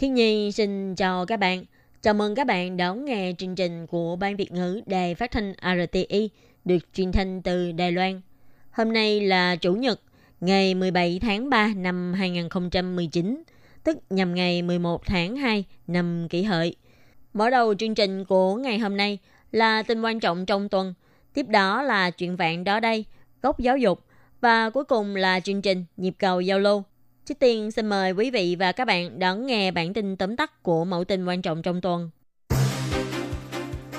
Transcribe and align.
Thiên 0.00 0.14
Nhi 0.14 0.52
xin 0.52 0.94
chào 0.94 1.26
các 1.26 1.36
bạn. 1.36 1.64
Chào 2.02 2.14
mừng 2.14 2.34
các 2.34 2.46
bạn 2.46 2.76
đón 2.76 3.04
nghe 3.04 3.32
chương 3.38 3.54
trình 3.54 3.86
của 3.86 4.16
Ban 4.16 4.36
Việt 4.36 4.52
ngữ 4.52 4.80
Đài 4.86 5.14
Phát 5.14 5.30
thanh 5.30 5.54
RTI 5.62 6.30
được 6.64 6.78
truyền 6.94 7.12
thanh 7.12 7.42
từ 7.42 7.72
Đài 7.72 7.92
Loan. 7.92 8.20
Hôm 8.70 8.92
nay 8.92 9.20
là 9.20 9.56
Chủ 9.56 9.74
nhật, 9.74 10.00
ngày 10.40 10.74
17 10.74 11.18
tháng 11.22 11.50
3 11.50 11.68
năm 11.76 12.12
2019, 12.12 13.42
tức 13.84 13.98
nhằm 14.10 14.34
ngày 14.34 14.62
11 14.62 15.06
tháng 15.06 15.36
2 15.36 15.64
năm 15.86 16.26
kỷ 16.30 16.42
hợi. 16.42 16.76
Mở 17.32 17.50
đầu 17.50 17.74
chương 17.74 17.94
trình 17.94 18.24
của 18.24 18.56
ngày 18.56 18.78
hôm 18.78 18.96
nay 18.96 19.18
là 19.52 19.82
tin 19.82 20.02
quan 20.02 20.20
trọng 20.20 20.46
trong 20.46 20.68
tuần, 20.68 20.94
tiếp 21.34 21.46
đó 21.48 21.82
là 21.82 22.10
chuyện 22.10 22.36
vạn 22.36 22.64
đó 22.64 22.80
đây, 22.80 23.04
góc 23.42 23.58
giáo 23.58 23.78
dục 23.78 24.00
và 24.40 24.70
cuối 24.70 24.84
cùng 24.84 25.16
là 25.16 25.40
chương 25.40 25.62
trình 25.62 25.84
nhịp 25.96 26.14
cầu 26.18 26.40
giao 26.40 26.58
lưu. 26.58 26.82
Trước 27.26 27.38
tiên 27.38 27.70
xin 27.70 27.86
mời 27.86 28.12
quý 28.12 28.30
vị 28.30 28.56
và 28.58 28.72
các 28.72 28.84
bạn 28.84 29.18
đón 29.18 29.46
nghe 29.46 29.70
bản 29.70 29.92
tin 29.94 30.16
tóm 30.16 30.36
tắt 30.36 30.62
của 30.62 30.84
mẫu 30.84 31.04
tin 31.04 31.26
quan 31.26 31.42
trọng 31.42 31.62
trong 31.62 31.80
tuần. 31.80 32.10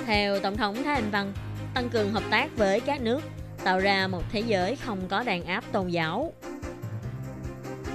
Theo 0.06 0.40
Tổng 0.40 0.58
thống 0.58 0.84
Thái 0.84 0.96
Anh 0.96 1.12
Văn, 1.12 1.34
tăng 1.74 1.90
cường 1.90 2.12
hợp 2.12 2.24
tác 2.30 2.58
với 2.58 2.80
các 2.80 3.02
nước, 3.02 3.22
tạo 3.64 3.80
ra 3.80 4.08
một 4.08 4.24
thế 4.32 4.40
giới 4.40 4.76
không 4.76 5.00
có 5.08 5.24
đàn 5.24 5.46
áp 5.46 5.64
tôn 5.72 5.88
giáo. 5.88 6.34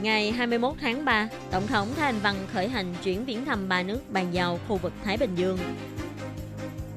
Ngày 0.02 0.32
21 0.32 0.74
tháng 0.80 1.04
3, 1.04 1.28
Tổng 1.50 1.66
thống 1.66 1.88
Thái 1.96 2.06
Anh 2.06 2.20
Văn 2.22 2.36
khởi 2.52 2.68
hành 2.68 2.94
chuyến 3.02 3.24
viếng 3.24 3.44
thăm 3.44 3.68
ba 3.68 3.82
nước 3.82 4.00
bàn 4.10 4.26
giao 4.32 4.58
khu 4.68 4.76
vực 4.76 4.92
Thái 5.04 5.16
Bình 5.16 5.34
Dương. 5.36 5.58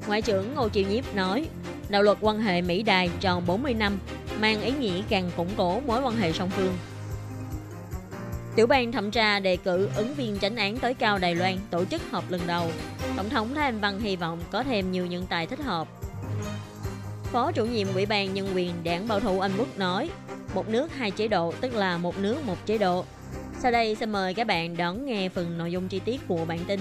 Ngoại 0.08 0.22
trưởng 0.22 0.54
Ngô 0.56 0.70
Triều 0.70 0.88
Nhiếp 0.88 1.16
nói, 1.16 1.46
đạo 1.90 2.04
luật 2.04 2.18
quan 2.22 2.40
hệ 2.40 2.62
Mỹ-Đài 2.62 3.10
tròn 3.20 3.44
40 3.48 3.74
năm 3.74 4.00
mang 4.40 4.62
ý 4.62 4.72
nghĩa 4.80 5.02
càng 5.10 5.32
củng 5.38 5.50
cố 5.58 5.80
mối 5.80 6.02
quan 6.02 6.16
hệ 6.16 6.34
song 6.34 6.50
phương. 6.50 6.74
Tiểu 8.56 8.68
ban 8.68 8.92
thẩm 8.92 9.12
tra 9.12 9.40
đề 9.40 9.58
cử 9.58 9.90
ứng 9.96 10.14
viên 10.14 10.38
tránh 10.38 10.56
án 10.56 10.78
tối 10.78 10.94
cao 10.94 11.20
Đài 11.20 11.36
Loan 11.36 11.58
tổ 11.70 11.86
chức 11.86 12.02
họp 12.12 12.32
lần 12.32 12.42
đầu. 12.48 12.72
Tổng 13.18 13.30
thống 13.30 13.56
Thái 13.56 13.66
Anh 13.66 13.80
Văn 13.80 14.00
hy 14.00 14.16
vọng 14.16 14.40
có 14.52 14.64
thêm 14.64 14.92
nhiều 14.92 15.06
nhân 15.06 15.26
tài 15.30 15.48
thích 15.48 15.60
hợp. 15.60 15.88
Phó 17.24 17.52
chủ 17.52 17.66
nhiệm 17.66 17.88
Ủy 17.94 18.06
ban 18.06 18.34
Nhân 18.34 18.48
quyền 18.56 18.72
đảng 18.84 19.08
bảo 19.08 19.20
thủ 19.20 19.40
Anh 19.40 19.52
Quốc 19.58 19.78
nói, 19.78 20.10
một 20.56 20.70
nước 20.70 20.94
hai 20.96 21.12
chế 21.12 21.28
độ 21.28 21.54
tức 21.62 21.74
là 21.74 21.98
một 21.98 22.20
nước 22.20 22.38
một 22.46 22.66
chế 22.66 22.78
độ. 22.78 23.06
Sau 23.60 23.72
đây 23.72 23.96
xin 23.96 24.10
mời 24.12 24.34
các 24.34 24.48
bạn 24.48 24.78
đón 24.78 25.06
nghe 25.06 25.30
phần 25.30 25.58
nội 25.58 25.72
dung 25.72 25.88
chi 25.88 26.00
tiết 26.00 26.28
của 26.28 26.46
bản 26.46 26.60
tin. 26.68 26.80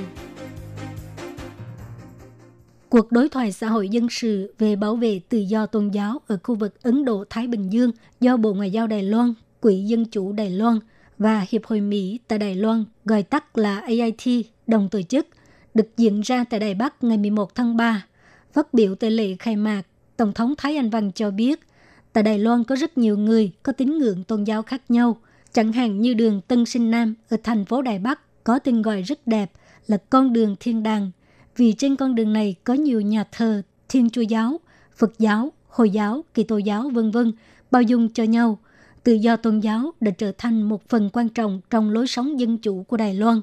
Cuộc 2.88 3.12
đối 3.12 3.28
thoại 3.28 3.52
xã 3.52 3.68
hội 3.68 3.88
dân 3.88 4.08
sự 4.10 4.54
về 4.58 4.76
bảo 4.76 4.96
vệ 4.96 5.20
tự 5.28 5.38
do 5.38 5.66
tôn 5.66 5.88
giáo 5.88 6.20
ở 6.26 6.38
khu 6.42 6.54
vực 6.54 6.82
Ấn 6.82 7.04
Độ-Thái 7.04 7.46
Bình 7.46 7.72
Dương 7.72 7.90
do 8.20 8.36
Bộ 8.36 8.52
Ngoại 8.52 8.70
giao 8.70 8.86
Đài 8.86 9.02
Loan, 9.02 9.34
Quỹ 9.60 9.76
Dân 9.76 10.04
chủ 10.04 10.32
Đài 10.32 10.50
Loan 10.50 10.78
và 11.18 11.46
Hiệp 11.48 11.66
hội 11.66 11.80
Mỹ 11.80 12.20
tại 12.28 12.38
Đài 12.38 12.54
Loan, 12.54 12.84
gọi 13.04 13.22
tắt 13.22 13.58
là 13.58 13.78
AIT, 13.78 14.46
đồng 14.66 14.88
tổ 14.88 15.02
chức, 15.02 15.26
được 15.74 15.96
diễn 15.96 16.20
ra 16.20 16.44
tại 16.44 16.60
Đài 16.60 16.74
Bắc 16.74 17.04
ngày 17.04 17.18
11 17.18 17.54
tháng 17.54 17.76
3. 17.76 18.06
Phát 18.52 18.74
biểu 18.74 18.94
tại 18.94 19.10
lễ 19.10 19.36
khai 19.38 19.56
mạc, 19.56 19.82
Tổng 20.16 20.32
thống 20.32 20.54
Thái 20.58 20.76
Anh 20.76 20.90
Văn 20.90 21.12
cho 21.14 21.30
biết, 21.30 21.60
tại 22.12 22.22
Đài 22.24 22.38
Loan 22.38 22.64
có 22.64 22.76
rất 22.76 22.98
nhiều 22.98 23.18
người 23.18 23.52
có 23.62 23.72
tín 23.72 23.98
ngưỡng 23.98 24.24
tôn 24.24 24.44
giáo 24.44 24.62
khác 24.62 24.82
nhau, 24.88 25.20
chẳng 25.52 25.72
hạn 25.72 26.00
như 26.00 26.14
đường 26.14 26.40
Tân 26.40 26.66
Sinh 26.66 26.90
Nam 26.90 27.14
ở 27.28 27.36
thành 27.42 27.64
phố 27.64 27.82
Đài 27.82 27.98
Bắc 27.98 28.44
có 28.44 28.58
tên 28.58 28.82
gọi 28.82 29.02
rất 29.02 29.26
đẹp 29.26 29.52
là 29.86 29.96
con 30.10 30.32
đường 30.32 30.56
thiên 30.60 30.82
đàng, 30.82 31.10
vì 31.56 31.72
trên 31.72 31.96
con 31.96 32.14
đường 32.14 32.32
này 32.32 32.54
có 32.64 32.74
nhiều 32.74 33.00
nhà 33.00 33.24
thờ 33.32 33.62
Thiên 33.88 34.10
Chúa 34.10 34.22
giáo, 34.22 34.60
Phật 34.96 35.18
giáo, 35.18 35.52
Hồi 35.68 35.90
giáo, 35.90 36.24
Kỳ 36.34 36.44
Tô 36.44 36.58
giáo 36.58 36.90
vân 36.94 37.10
vân 37.10 37.32
bao 37.70 37.82
dung 37.82 38.08
cho 38.08 38.24
nhau. 38.24 38.58
Tự 39.08 39.14
do 39.14 39.36
tôn 39.36 39.60
giáo 39.60 39.92
đã 40.00 40.10
trở 40.10 40.32
thành 40.38 40.62
một 40.62 40.88
phần 40.88 41.10
quan 41.12 41.28
trọng 41.28 41.60
trong 41.70 41.90
lối 41.90 42.06
sống 42.06 42.40
dân 42.40 42.58
chủ 42.58 42.82
của 42.82 42.96
Đài 42.96 43.14
Loan. 43.14 43.40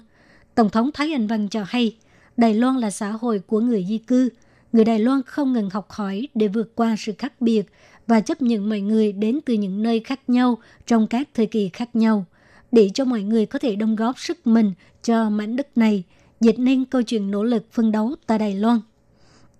Tổng 0.55 0.69
thống 0.69 0.89
Thái 0.93 1.11
Anh 1.11 1.27
Văn 1.27 1.47
cho 1.49 1.63
hay, 1.67 1.97
Đài 2.37 2.53
Loan 2.53 2.77
là 2.77 2.91
xã 2.91 3.11
hội 3.11 3.39
của 3.39 3.59
người 3.59 3.85
di 3.89 3.97
cư. 3.97 4.29
Người 4.73 4.85
Đài 4.85 4.99
Loan 4.99 5.21
không 5.25 5.53
ngừng 5.53 5.69
học 5.69 5.91
hỏi 5.91 6.27
để 6.35 6.47
vượt 6.47 6.75
qua 6.75 6.95
sự 6.99 7.13
khác 7.17 7.41
biệt 7.41 7.63
và 8.07 8.19
chấp 8.21 8.41
nhận 8.41 8.69
mọi 8.69 8.79
người 8.81 9.11
đến 9.11 9.39
từ 9.45 9.53
những 9.53 9.83
nơi 9.83 9.99
khác 9.99 10.19
nhau 10.27 10.57
trong 10.87 11.07
các 11.07 11.29
thời 11.33 11.45
kỳ 11.45 11.69
khác 11.69 11.95
nhau, 11.95 12.25
để 12.71 12.89
cho 12.93 13.05
mọi 13.05 13.21
người 13.21 13.45
có 13.45 13.59
thể 13.59 13.75
đóng 13.75 13.95
góp 13.95 14.19
sức 14.19 14.47
mình 14.47 14.73
cho 15.03 15.29
mảnh 15.29 15.55
đất 15.55 15.77
này, 15.77 16.03
dịch 16.41 16.59
nên 16.59 16.85
câu 16.85 17.01
chuyện 17.01 17.31
nỗ 17.31 17.43
lực 17.43 17.65
phân 17.71 17.91
đấu 17.91 18.15
tại 18.27 18.39
Đài 18.39 18.55
Loan. 18.55 18.79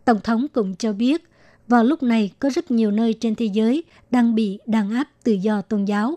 Tổng 0.05 0.19
thống 0.23 0.47
cũng 0.53 0.75
cho 0.75 0.94
biết, 0.94 1.23
vào 1.67 1.83
lúc 1.83 2.03
này 2.03 2.31
có 2.39 2.49
rất 2.49 2.71
nhiều 2.71 2.91
nơi 2.91 3.13
trên 3.13 3.35
thế 3.35 3.45
giới 3.45 3.83
đang 4.11 4.35
bị 4.35 4.59
đàn 4.65 4.91
áp 4.91 5.07
tự 5.23 5.31
do 5.31 5.61
tôn 5.61 5.85
giáo. 5.85 6.15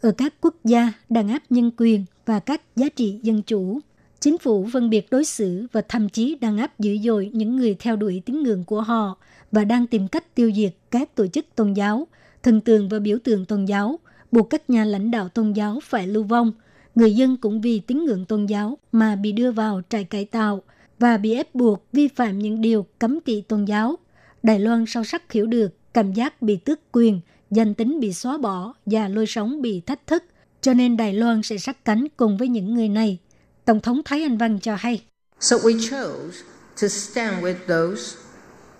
Ở 0.00 0.12
các 0.12 0.34
quốc 0.40 0.54
gia 0.64 0.92
đàn 1.08 1.28
áp 1.28 1.42
nhân 1.50 1.70
quyền 1.76 2.04
và 2.26 2.40
các 2.40 2.62
giá 2.76 2.88
trị 2.88 3.18
dân 3.22 3.42
chủ. 3.42 3.80
Chính 4.20 4.38
phủ 4.38 4.68
phân 4.72 4.90
biệt 4.90 5.06
đối 5.10 5.24
xử 5.24 5.66
và 5.72 5.80
thậm 5.88 6.08
chí 6.08 6.34
đàn 6.40 6.58
áp 6.58 6.78
dữ 6.78 6.98
dội 6.98 7.30
những 7.32 7.56
người 7.56 7.76
theo 7.78 7.96
đuổi 7.96 8.22
tín 8.26 8.42
ngưỡng 8.42 8.64
của 8.64 8.80
họ 8.80 9.16
và 9.52 9.64
đang 9.64 9.86
tìm 9.86 10.08
cách 10.08 10.34
tiêu 10.34 10.52
diệt 10.56 10.74
các 10.90 11.14
tổ 11.14 11.26
chức 11.26 11.46
tôn 11.54 11.72
giáo, 11.72 12.06
thần 12.42 12.60
tượng 12.60 12.88
và 12.88 12.98
biểu 12.98 13.18
tượng 13.24 13.44
tôn 13.44 13.64
giáo, 13.64 13.98
buộc 14.32 14.50
các 14.50 14.70
nhà 14.70 14.84
lãnh 14.84 15.10
đạo 15.10 15.28
tôn 15.28 15.52
giáo 15.52 15.78
phải 15.84 16.06
lưu 16.06 16.22
vong. 16.22 16.52
Người 16.94 17.14
dân 17.14 17.36
cũng 17.36 17.60
vì 17.60 17.80
tín 17.80 18.04
ngưỡng 18.04 18.24
tôn 18.24 18.46
giáo 18.46 18.78
mà 18.92 19.16
bị 19.16 19.32
đưa 19.32 19.52
vào 19.52 19.82
trại 19.88 20.04
cải 20.04 20.24
tạo 20.24 20.62
và 20.98 21.16
bị 21.16 21.34
ép 21.34 21.54
buộc 21.54 21.84
vi 21.92 22.08
phạm 22.08 22.38
những 22.38 22.60
điều 22.60 22.86
cấm 22.98 23.20
kỵ 23.20 23.40
tôn 23.40 23.64
giáo. 23.64 23.96
Đài 24.42 24.58
Loan 24.58 24.84
sâu 24.86 25.04
sắc 25.04 25.32
hiểu 25.32 25.46
được 25.46 25.68
cảm 25.94 26.12
giác 26.12 26.42
bị 26.42 26.56
tước 26.56 26.80
quyền, 26.92 27.20
danh 27.50 27.74
tính 27.74 28.00
bị 28.00 28.12
xóa 28.12 28.38
bỏ 28.38 28.74
và 28.86 29.08
lối 29.08 29.26
sống 29.26 29.62
bị 29.62 29.80
thách 29.80 30.06
thức. 30.06 30.24
Cho 30.60 30.74
nên 30.74 30.96
Đài 30.96 31.14
Loan 31.14 31.42
sẽ 31.42 31.58
sát 31.58 31.84
cánh 31.84 32.06
cùng 32.16 32.36
với 32.36 32.48
những 32.48 32.74
người 32.74 32.88
này. 32.88 33.18
Tổng 33.64 33.80
thống 33.80 34.00
Thái 34.04 34.22
Anh 34.22 34.38
Văn 34.38 34.58
cho 34.62 34.74
hay. 34.74 35.02
So 35.40 35.56
we 35.56 35.90
chose 35.90 36.38
to 36.82 36.88
stand 36.88 37.44
with 37.44 37.54
those 37.68 38.16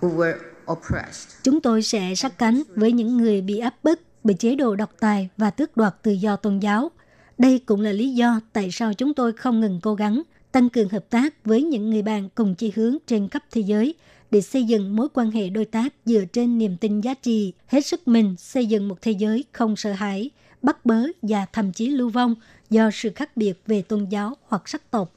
who 0.00 0.16
were 0.16 0.36
oppressed. 0.72 1.28
Chúng 1.42 1.60
tôi 1.60 1.82
sẽ 1.82 2.14
sát 2.14 2.38
cánh 2.38 2.62
với 2.76 2.92
những 2.92 3.16
người 3.16 3.40
bị 3.40 3.58
áp 3.58 3.74
bức 3.82 4.00
bởi 4.24 4.34
chế 4.34 4.54
độ 4.54 4.76
độc 4.76 4.90
tài 5.00 5.28
và 5.36 5.50
tước 5.50 5.76
đoạt 5.76 5.94
tự 6.02 6.12
do 6.12 6.36
tôn 6.36 6.58
giáo. 6.58 6.90
Đây 7.38 7.58
cũng 7.58 7.80
là 7.80 7.92
lý 7.92 8.14
do 8.14 8.40
tại 8.52 8.68
sao 8.72 8.94
chúng 8.94 9.14
tôi 9.14 9.32
không 9.32 9.60
ngừng 9.60 9.80
cố 9.82 9.94
gắng 9.94 10.22
tăng 10.52 10.68
cường 10.68 10.88
hợp 10.88 11.10
tác 11.10 11.44
với 11.44 11.62
những 11.62 11.90
người 11.90 12.02
bạn 12.02 12.28
cùng 12.34 12.54
chí 12.54 12.72
hướng 12.76 12.96
trên 13.06 13.28
khắp 13.28 13.44
thế 13.50 13.60
giới 13.60 13.94
để 14.30 14.40
xây 14.40 14.64
dựng 14.64 14.96
mối 14.96 15.08
quan 15.14 15.30
hệ 15.30 15.48
đối 15.48 15.64
tác 15.64 15.94
dựa 16.04 16.24
trên 16.32 16.58
niềm 16.58 16.76
tin 16.76 17.00
giá 17.00 17.14
trị, 17.14 17.52
hết 17.66 17.86
sức 17.86 18.08
mình 18.08 18.34
xây 18.38 18.66
dựng 18.66 18.88
một 18.88 19.02
thế 19.02 19.10
giới 19.10 19.44
không 19.52 19.76
sợ 19.76 19.92
hãi, 19.92 20.30
bắt 20.62 20.86
bớ 20.86 21.06
và 21.22 21.46
thậm 21.52 21.72
chí 21.72 21.88
lưu 21.88 22.08
vong 22.08 22.34
do 22.70 22.90
sự 22.92 23.10
khác 23.14 23.36
biệt 23.36 23.62
về 23.66 23.82
tôn 23.82 24.04
giáo 24.04 24.36
hoặc 24.48 24.68
sắc 24.68 24.90
tộc. 24.90 25.12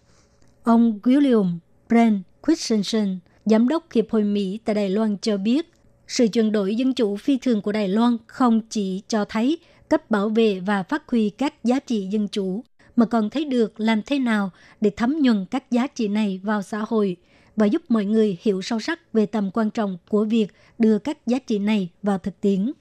Ông 0.64 1.00
William 1.04 1.58
Brent 1.90 2.22
Christensen, 2.46 3.20
Giám 3.46 3.68
đốc 3.68 3.92
Hiệp 3.92 4.06
hội 4.10 4.24
Mỹ 4.24 4.60
tại 4.66 4.76
Đài 4.76 4.90
Loan 4.90 5.18
cho 5.22 5.38
biết, 5.38 5.72
sự 6.08 6.28
chuyển 6.28 6.52
đổi 6.52 6.76
dân 6.76 6.94
chủ 6.94 7.18
phi 7.18 7.38
thường 7.38 7.62
của 7.62 7.72
Đài 7.72 7.88
Loan 7.88 8.18
không 8.28 8.62
chỉ 8.70 9.02
cho 9.08 9.26
thấy 9.26 9.58
cách 9.90 10.12
bảo 10.12 10.30
vệ 10.30 10.60
và 10.60 10.84
phát 10.84 11.04
huy 11.08 11.30
các 11.30 11.64
giá 11.64 11.80
trị 11.80 12.08
dân 12.12 12.28
chủ, 12.28 12.64
mà 12.96 13.06
còn 13.06 13.30
thấy 13.30 13.46
được 13.46 13.80
làm 13.80 14.02
thế 14.06 14.20
nào 14.20 14.52
để 14.82 14.92
thấm 14.98 15.16
nhuần 15.22 15.46
các 15.52 15.72
giá 15.72 15.88
trị 15.88 16.08
này 16.08 16.40
vào 16.44 16.62
xã 16.62 16.86
hội 16.88 17.18
và 17.56 17.66
giúp 17.66 17.82
mọi 17.90 18.06
người 18.06 18.38
hiểu 18.42 18.62
sâu 18.62 18.80
sắc 18.80 19.14
về 19.14 19.26
tầm 19.26 19.52
quan 19.54 19.70
trọng 19.70 19.98
của 20.10 20.26
việc 20.26 20.48
đưa 20.80 21.00
các 21.00 21.28
giá 21.28 21.40
trị 21.40 21.60
này 21.60 21.90
vào 22.04 22.18
thực 22.18 22.42
tiễn. 22.42 22.72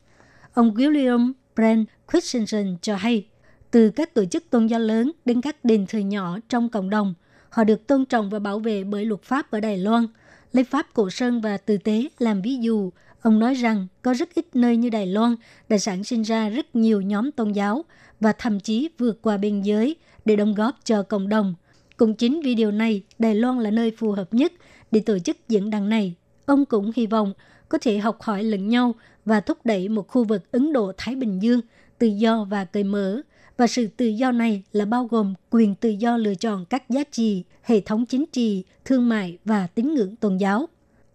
Ông 0.54 0.74
William 0.74 1.32
Brent 1.56 1.86
Christensen 2.12 2.76
cho 2.82 2.96
hay, 2.96 3.26
từ 3.70 3.90
các 3.90 4.14
tổ 4.14 4.24
chức 4.24 4.50
tôn 4.50 4.66
giáo 4.66 4.80
lớn 4.80 5.12
đến 5.24 5.40
các 5.40 5.64
đền 5.64 5.86
thờ 5.88 5.98
nhỏ 5.98 6.38
trong 6.48 6.68
cộng 6.68 6.90
đồng, 6.90 7.14
họ 7.48 7.64
được 7.64 7.86
tôn 7.86 8.04
trọng 8.04 8.30
và 8.30 8.38
bảo 8.38 8.58
vệ 8.58 8.84
bởi 8.84 9.04
luật 9.04 9.22
pháp 9.22 9.50
ở 9.50 9.60
Đài 9.60 9.78
Loan. 9.78 10.06
Lấy 10.52 10.64
pháp 10.64 10.86
cổ 10.94 11.10
sơn 11.10 11.40
và 11.40 11.56
tư 11.56 11.76
tế 11.76 12.08
làm 12.18 12.42
ví 12.42 12.56
dụ, 12.56 12.90
ông 13.22 13.38
nói 13.38 13.54
rằng 13.54 13.86
có 14.02 14.14
rất 14.14 14.34
ít 14.34 14.46
nơi 14.54 14.76
như 14.76 14.90
Đài 14.90 15.06
Loan 15.06 15.36
đã 15.68 15.78
sản 15.78 16.04
sinh 16.04 16.22
ra 16.22 16.48
rất 16.48 16.76
nhiều 16.76 17.00
nhóm 17.00 17.32
tôn 17.32 17.52
giáo 17.52 17.84
và 18.20 18.32
thậm 18.32 18.60
chí 18.60 18.88
vượt 18.98 19.22
qua 19.22 19.36
biên 19.36 19.62
giới 19.62 19.96
để 20.24 20.36
đóng 20.36 20.54
góp 20.54 20.78
cho 20.84 21.02
cộng 21.02 21.28
đồng. 21.28 21.54
Cũng 22.02 22.14
chính 22.14 22.40
vì 22.40 22.54
điều 22.54 22.70
này, 22.70 23.02
Đài 23.18 23.34
Loan 23.34 23.58
là 23.58 23.70
nơi 23.70 23.90
phù 23.90 24.12
hợp 24.12 24.34
nhất 24.34 24.52
để 24.90 25.00
tổ 25.00 25.18
chức 25.18 25.36
diễn 25.48 25.70
đàn 25.70 25.88
này. 25.88 26.14
Ông 26.46 26.64
cũng 26.64 26.90
hy 26.96 27.06
vọng 27.06 27.32
có 27.68 27.78
thể 27.78 27.98
học 27.98 28.22
hỏi 28.22 28.44
lẫn 28.44 28.68
nhau 28.68 28.94
và 29.24 29.40
thúc 29.40 29.58
đẩy 29.64 29.88
một 29.88 30.08
khu 30.08 30.24
vực 30.24 30.52
Ấn 30.52 30.72
Độ-Thái 30.72 31.16
Bình 31.16 31.42
Dương 31.42 31.60
tự 31.98 32.06
do 32.06 32.44
và 32.44 32.64
cởi 32.64 32.84
mở 32.84 33.20
và 33.56 33.66
sự 33.66 33.86
tự 33.86 34.06
do 34.06 34.32
này 34.32 34.62
là 34.72 34.84
bao 34.84 35.04
gồm 35.06 35.34
quyền 35.50 35.74
tự 35.74 35.88
do 35.88 36.16
lựa 36.16 36.34
chọn 36.34 36.64
các 36.64 36.90
giá 36.90 37.04
trị, 37.10 37.44
hệ 37.62 37.80
thống 37.80 38.06
chính 38.06 38.24
trị, 38.32 38.64
thương 38.84 39.08
mại 39.08 39.38
và 39.44 39.66
tín 39.66 39.94
ngưỡng 39.94 40.16
tôn 40.16 40.36
giáo. 40.36 40.68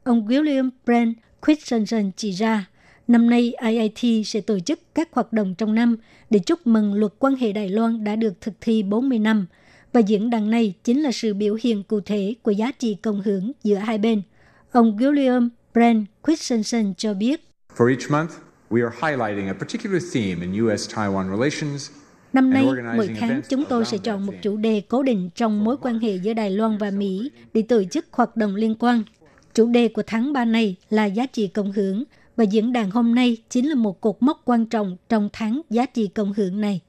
Ông 0.04 0.28
William 0.28 0.70
Brent 0.86 1.16
Christensen 1.46 2.12
chỉ 2.16 2.32
ra, 2.32 2.70
năm 3.08 3.30
nay 3.30 3.54
IIT 3.62 4.28
sẽ 4.28 4.42
tổ 4.42 4.60
chức 4.60 4.80
các 4.96 5.10
hoạt 5.12 5.34
động 5.34 5.56
trong 5.58 5.76
năm 5.76 5.98
để 6.30 6.40
chúc 6.40 6.68
mừng 6.68 6.94
luật 6.94 7.14
quan 7.20 7.36
hệ 7.36 7.52
Đài 7.52 7.70
Loan 7.70 8.04
đã 8.04 8.16
được 8.16 8.42
thực 8.42 8.54
thi 8.62 8.84
40 8.84 9.20
năm, 9.20 9.48
và 9.94 10.00
diễn 10.00 10.30
đàn 10.30 10.50
này 10.50 10.74
chính 10.84 11.02
là 11.02 11.12
sự 11.12 11.34
biểu 11.34 11.58
hiện 11.62 11.84
cụ 11.84 12.00
thể 12.02 12.36
của 12.42 12.52
giá 12.52 12.72
trị 12.72 12.98
cộng 13.02 13.22
hưởng 13.22 13.52
giữa 13.64 13.76
hai 13.76 13.98
bên. 13.98 14.22
Ông 14.72 14.98
William 14.98 15.50
Brent 15.74 16.06
Christensen 16.26 16.94
cho 16.98 17.14
biết, 17.14 17.44
For 17.78 17.90
each 17.90 18.12
month, 18.12 18.32
we 18.70 18.90
are 18.90 18.96
highlighting 19.02 19.48
a 19.48 19.54
particular 19.54 20.14
theme 20.14 20.42
in 20.42 20.66
U.S.-Taiwan 20.66 21.38
relations 21.38 21.90
Năm 22.34 22.50
nay, 22.50 22.66
mỗi 22.96 23.10
tháng 23.20 23.42
chúng 23.50 23.66
tôi 23.66 23.86
sẽ 23.86 23.98
chọn 23.98 24.26
một 24.26 24.34
chủ 24.42 24.58
đề 24.58 24.82
cố 24.88 25.04
định 25.04 25.30
trong 25.36 25.64
mối 25.64 25.78
quan 25.82 26.00
hệ 26.00 26.16
giữa 26.16 26.34
Đài 26.34 26.52
Loan 26.52 26.78
và 26.78 26.92
Mỹ 26.92 27.32
để 27.54 27.62
tổ 27.62 27.84
chức 27.92 28.06
hoạt 28.12 28.36
động 28.36 28.56
liên 28.56 28.76
quan. 28.80 29.04
Chủ 29.54 29.66
đề 29.66 29.88
của 29.88 30.04
tháng 30.08 30.34
3 30.34 30.46
này 30.46 30.76
là 30.90 31.06
giá 31.06 31.26
trị 31.26 31.48
cộng 31.48 31.72
hưởng 31.72 32.04
và 32.36 32.44
diễn 32.44 32.74
đàn 32.74 32.92
hôm 32.92 33.16
nay 33.16 33.38
chính 33.50 33.70
là 33.70 33.76
một 33.76 34.02
cột 34.02 34.16
mốc 34.20 34.42
quan 34.46 34.66
trọng 34.66 34.98
trong 35.10 35.30
tháng 35.34 35.62
giá 35.70 35.86
trị 35.86 36.08
cộng 36.08 36.34
hưởng 36.34 36.62
này. 36.62 36.82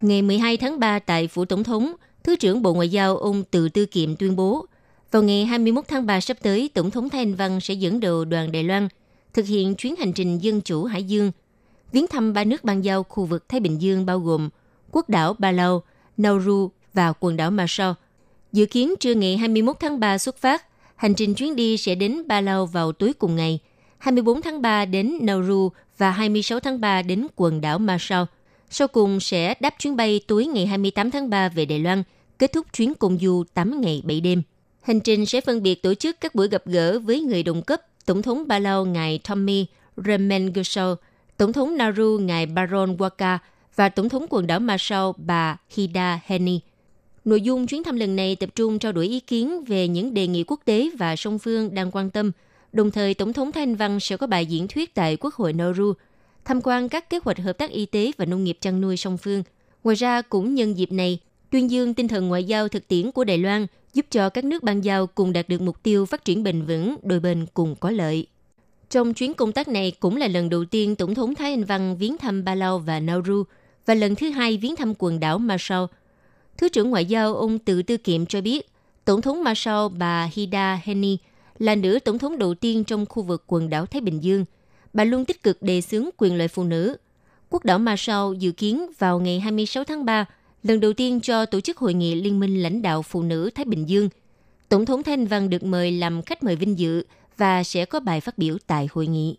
Ngày 0.00 0.22
12 0.22 0.56
tháng 0.56 0.80
3 0.80 0.98
tại 0.98 1.28
Phủ 1.28 1.44
Tổng 1.44 1.64
thống, 1.64 1.92
Thứ 2.24 2.36
trưởng 2.36 2.62
Bộ 2.62 2.74
Ngoại 2.74 2.88
giao 2.88 3.16
ông 3.16 3.44
Từ 3.50 3.68
Tư 3.68 3.86
Kiệm 3.86 4.16
tuyên 4.16 4.36
bố, 4.36 4.66
vào 5.10 5.22
ngày 5.22 5.44
21 5.44 5.84
tháng 5.88 6.06
3 6.06 6.20
sắp 6.20 6.36
tới, 6.42 6.70
Tổng 6.74 6.90
thống 6.90 7.08
Thanh 7.08 7.34
Văn 7.34 7.60
sẽ 7.60 7.74
dẫn 7.74 8.00
đầu 8.00 8.24
đoàn 8.24 8.52
Đài 8.52 8.62
Loan 8.62 8.88
thực 9.34 9.46
hiện 9.46 9.74
chuyến 9.74 9.96
hành 9.96 10.12
trình 10.12 10.38
dân 10.38 10.60
chủ 10.60 10.84
Hải 10.84 11.02
Dương, 11.02 11.32
viếng 11.92 12.06
thăm 12.06 12.32
ba 12.32 12.44
nước 12.44 12.64
ban 12.64 12.84
giao 12.84 13.02
khu 13.02 13.24
vực 13.24 13.48
Thái 13.48 13.60
Bình 13.60 13.82
Dương 13.82 14.06
bao 14.06 14.18
gồm 14.18 14.48
quốc 14.90 15.08
đảo 15.08 15.34
Ba 15.38 15.52
Nauru 16.16 16.70
và 16.94 17.12
quần 17.20 17.36
đảo 17.36 17.50
Marshall. 17.50 17.92
Dự 18.52 18.66
kiến 18.66 18.94
trưa 19.00 19.14
ngày 19.14 19.36
21 19.36 19.76
tháng 19.80 20.00
3 20.00 20.18
xuất 20.18 20.36
phát, 20.36 20.64
hành 20.96 21.14
trình 21.14 21.34
chuyến 21.34 21.56
đi 21.56 21.76
sẽ 21.76 21.94
đến 21.94 22.28
Ba 22.28 22.64
vào 22.72 22.92
tối 22.92 23.12
cùng 23.12 23.36
ngày, 23.36 23.58
24 23.98 24.42
tháng 24.42 24.62
3 24.62 24.84
đến 24.84 25.18
Nauru 25.20 25.70
và 25.98 26.10
26 26.10 26.60
tháng 26.60 26.80
3 26.80 27.02
đến 27.02 27.26
quần 27.36 27.60
đảo 27.60 27.78
Marshall. 27.78 28.24
Sau 28.70 28.88
cùng 28.88 29.20
sẽ 29.20 29.54
đáp 29.60 29.74
chuyến 29.78 29.96
bay 29.96 30.20
tối 30.26 30.46
ngày 30.46 30.66
28 30.66 31.10
tháng 31.10 31.30
3 31.30 31.48
về 31.48 31.64
Đài 31.64 31.78
Loan, 31.78 32.02
kết 32.38 32.52
thúc 32.52 32.66
chuyến 32.72 32.94
công 32.94 33.18
du 33.18 33.44
8 33.54 33.80
ngày 33.80 34.02
7 34.04 34.20
đêm. 34.20 34.42
Hành 34.82 35.00
trình 35.00 35.26
sẽ 35.26 35.40
phân 35.40 35.62
biệt 35.62 35.82
tổ 35.82 35.94
chức 35.94 36.20
các 36.20 36.34
buổi 36.34 36.48
gặp 36.48 36.62
gỡ 36.66 36.98
với 36.98 37.20
người 37.20 37.42
đồng 37.42 37.62
cấp 37.62 37.80
Tổng 38.06 38.22
thống 38.22 38.48
Ba 38.48 38.58
Lao 38.58 38.84
ngài 38.84 39.20
Tommy 39.28 39.66
Remengesau, 39.96 40.96
Tổng 41.36 41.52
thống 41.52 41.76
Nauru 41.76 42.18
ngài 42.18 42.46
Baron 42.46 42.96
Waka 42.96 43.38
và 43.76 43.88
Tổng 43.88 44.08
thống 44.08 44.26
quần 44.30 44.46
đảo 44.46 44.60
Marshall 44.60 45.10
bà 45.16 45.56
Hida 45.70 46.20
Heni. 46.24 46.60
Nội 47.24 47.40
dung 47.40 47.66
chuyến 47.66 47.84
thăm 47.84 47.96
lần 47.96 48.16
này 48.16 48.36
tập 48.36 48.50
trung 48.54 48.78
trao 48.78 48.92
đổi 48.92 49.06
ý 49.06 49.20
kiến 49.20 49.64
về 49.64 49.88
những 49.88 50.14
đề 50.14 50.26
nghị 50.26 50.44
quốc 50.46 50.60
tế 50.64 50.90
và 50.98 51.16
song 51.16 51.38
phương 51.38 51.74
đang 51.74 51.90
quan 51.90 52.10
tâm. 52.10 52.32
Đồng 52.72 52.90
thời, 52.90 53.14
Tổng 53.14 53.32
thống 53.32 53.52
Thanh 53.52 53.74
Văn 53.74 54.00
sẽ 54.00 54.16
có 54.16 54.26
bài 54.26 54.46
diễn 54.46 54.68
thuyết 54.68 54.94
tại 54.94 55.16
Quốc 55.16 55.34
hội 55.34 55.52
Nauru, 55.52 55.92
tham 56.48 56.60
quan 56.64 56.88
các 56.88 57.10
kế 57.10 57.18
hoạch 57.24 57.38
hợp 57.38 57.52
tác 57.52 57.70
y 57.70 57.86
tế 57.86 58.12
và 58.16 58.24
nông 58.24 58.44
nghiệp 58.44 58.58
chăn 58.60 58.80
nuôi 58.80 58.96
song 58.96 59.18
phương. 59.18 59.42
Ngoài 59.84 59.96
ra, 59.96 60.22
cũng 60.22 60.54
nhân 60.54 60.78
dịp 60.78 60.92
này, 60.92 61.18
tuyên 61.50 61.70
dương 61.70 61.94
tinh 61.94 62.08
thần 62.08 62.28
ngoại 62.28 62.44
giao 62.44 62.68
thực 62.68 62.88
tiễn 62.88 63.12
của 63.12 63.24
Đài 63.24 63.38
Loan 63.38 63.66
giúp 63.94 64.06
cho 64.10 64.28
các 64.28 64.44
nước 64.44 64.62
ban 64.62 64.84
giao 64.84 65.06
cùng 65.06 65.32
đạt 65.32 65.48
được 65.48 65.60
mục 65.60 65.82
tiêu 65.82 66.06
phát 66.06 66.24
triển 66.24 66.42
bền 66.42 66.62
vững, 66.62 66.96
đôi 67.02 67.20
bên 67.20 67.46
cùng 67.54 67.74
có 67.80 67.90
lợi. 67.90 68.26
Trong 68.90 69.14
chuyến 69.14 69.34
công 69.34 69.52
tác 69.52 69.68
này 69.68 69.92
cũng 70.00 70.16
là 70.16 70.28
lần 70.28 70.48
đầu 70.48 70.64
tiên 70.64 70.96
Tổng 70.96 71.14
thống 71.14 71.34
Thái 71.34 71.50
Anh 71.50 71.64
Văn 71.64 71.96
viếng 71.98 72.18
thăm 72.18 72.44
Ba 72.44 72.54
Lao 72.54 72.78
và 72.78 73.00
Nauru 73.00 73.42
và 73.86 73.94
lần 73.94 74.14
thứ 74.14 74.30
hai 74.30 74.56
viếng 74.56 74.76
thăm 74.76 74.94
quần 74.98 75.20
đảo 75.20 75.38
Marshall. 75.38 75.84
Thứ 76.56 76.68
trưởng 76.68 76.90
Ngoại 76.90 77.04
giao 77.06 77.34
ông 77.34 77.58
Từ 77.58 77.82
Tư 77.82 77.96
Kiệm 77.96 78.26
cho 78.26 78.40
biết, 78.40 78.70
Tổng 79.04 79.22
thống 79.22 79.44
Marshall 79.44 79.88
bà 79.98 80.30
Hida 80.32 80.80
Heni 80.84 81.18
là 81.58 81.74
nữ 81.74 81.98
tổng 82.04 82.18
thống 82.18 82.38
đầu 82.38 82.54
tiên 82.54 82.84
trong 82.84 83.06
khu 83.06 83.22
vực 83.22 83.44
quần 83.46 83.70
đảo 83.70 83.86
Thái 83.86 84.00
Bình 84.00 84.22
Dương. 84.22 84.44
Bà 84.92 85.04
luôn 85.04 85.24
tích 85.24 85.42
cực 85.42 85.62
đề 85.62 85.80
xướng 85.80 86.08
quyền 86.16 86.38
lợi 86.38 86.48
phụ 86.48 86.64
nữ. 86.64 86.96
Quốc 87.50 87.64
đảo 87.64 87.78
Marshall 87.78 88.36
dự 88.38 88.52
kiến 88.52 88.90
vào 88.98 89.20
ngày 89.20 89.40
26 89.40 89.84
tháng 89.84 90.04
3 90.04 90.24
lần 90.62 90.80
đầu 90.80 90.92
tiên 90.92 91.20
cho 91.20 91.46
tổ 91.46 91.60
chức 91.60 91.78
hội 91.78 91.94
nghị 91.94 92.14
Liên 92.14 92.40
minh 92.40 92.62
lãnh 92.62 92.82
đạo 92.82 93.02
phụ 93.02 93.22
nữ 93.22 93.50
Thái 93.54 93.64
Bình 93.64 93.88
Dương. 93.88 94.08
Tổng 94.68 94.86
thống 94.86 95.02
Thanh 95.02 95.26
Văn 95.26 95.50
được 95.50 95.62
mời 95.62 95.90
làm 95.90 96.22
khách 96.22 96.42
mời 96.42 96.56
vinh 96.56 96.78
dự 96.78 97.04
và 97.36 97.62
sẽ 97.62 97.84
có 97.84 98.00
bài 98.00 98.20
phát 98.20 98.38
biểu 98.38 98.56
tại 98.66 98.88
hội 98.92 99.06
nghị. 99.06 99.38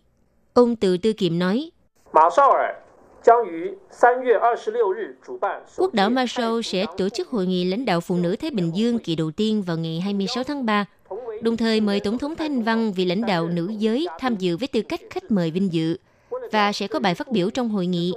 Ông 0.52 0.76
Từ 0.76 0.96
Tư 0.96 1.12
Kiệm 1.12 1.38
nói, 1.38 1.70
Quốc 5.76 5.94
đảo 5.94 6.10
Marshall 6.10 6.60
sẽ 6.64 6.86
tổ 6.96 7.08
chức 7.08 7.28
hội 7.28 7.46
nghị 7.46 7.64
lãnh 7.64 7.84
đạo 7.84 8.00
phụ 8.00 8.16
nữ 8.16 8.36
Thái 8.36 8.50
Bình 8.50 8.70
Dương 8.74 8.98
kỳ 8.98 9.16
đầu 9.16 9.30
tiên 9.30 9.62
vào 9.62 9.76
ngày 9.76 10.00
26 10.00 10.44
tháng 10.44 10.66
3, 10.66 10.84
đồng 11.40 11.56
thời 11.56 11.80
mời 11.80 12.00
Tổng 12.00 12.18
thống 12.18 12.36
Thanh 12.36 12.62
Văn 12.62 12.92
vị 12.92 13.04
lãnh 13.04 13.26
đạo 13.26 13.48
nữ 13.48 13.72
giới 13.78 14.06
tham 14.18 14.36
dự 14.36 14.56
với 14.56 14.68
tư 14.68 14.82
cách 14.82 15.00
khách 15.10 15.30
mời 15.30 15.50
vinh 15.50 15.72
dự 15.72 15.96
và 16.52 16.72
sẽ 16.72 16.88
có 16.88 17.00
bài 17.00 17.14
phát 17.14 17.32
biểu 17.32 17.50
trong 17.50 17.68
hội 17.68 17.86
nghị 17.86 18.12